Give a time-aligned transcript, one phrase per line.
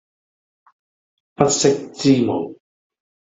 [1.35, 2.57] 不識之無